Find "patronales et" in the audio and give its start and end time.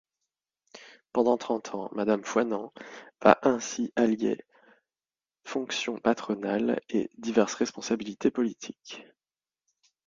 5.99-7.11